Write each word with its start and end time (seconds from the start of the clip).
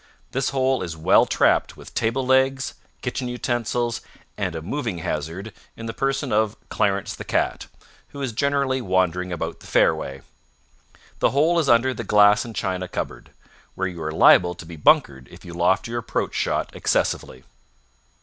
This 0.31 0.49
hole 0.49 0.81
is 0.81 0.97
well 0.97 1.27
trapped 1.27 1.77
with 1.77 1.93
table 1.93 2.25
legs, 2.25 2.73
kitchen 3.03 3.27
utensils, 3.27 4.01
and 4.35 4.55
a 4.55 4.61
moving 4.63 4.97
hazard 4.97 5.53
in 5.77 5.85
the 5.85 5.93
person 5.93 6.33
of 6.33 6.57
Clarence 6.69 7.13
the 7.15 7.23
cat, 7.23 7.67
who 8.07 8.19
is 8.19 8.31
generally 8.31 8.81
wandering 8.81 9.31
about 9.31 9.59
the 9.59 9.67
fairway. 9.67 10.21
The 11.19 11.29
hole 11.29 11.59
is 11.59 11.69
under 11.69 11.93
the 11.93 12.03
glass 12.03 12.43
and 12.43 12.55
china 12.55 12.87
cupboard, 12.87 13.29
where 13.75 13.85
you 13.87 14.01
are 14.01 14.11
liable 14.11 14.55
to 14.55 14.65
be 14.65 14.75
bunkered 14.75 15.27
if 15.29 15.45
you 15.45 15.53
loft 15.53 15.87
your 15.87 15.99
approach 15.99 16.33
shot 16.33 16.75
excessively. 16.75 17.43